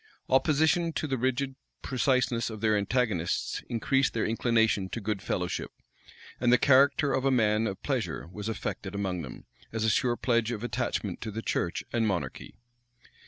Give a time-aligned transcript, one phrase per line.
[0.31, 1.53] Opposition to the rigid
[1.83, 5.69] preciseness of their antagonists increased their inclination to good fellow ship;
[6.39, 10.15] and the character of a man of pleasure was affected among them, as a sure
[10.17, 12.55] pledge of attachment to the church and monarchy.